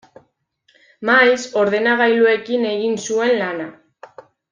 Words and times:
Maiz, 1.09 1.43
ordenagailuekin 1.63 2.65
egin 2.71 2.97
zuen 3.09 3.35
lana. 3.43 3.69